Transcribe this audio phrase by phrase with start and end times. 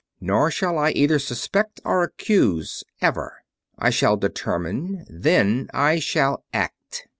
[0.19, 3.43] Nor shall I either suspect or accuse, ever.
[3.77, 7.03] I shall determine, then I shall act."